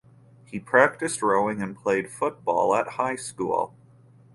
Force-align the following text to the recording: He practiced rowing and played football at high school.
He 0.45 0.59
practiced 0.59 1.21
rowing 1.21 1.61
and 1.61 1.77
played 1.77 2.09
football 2.09 2.73
at 2.73 2.93
high 2.93 3.17
school. 3.17 3.75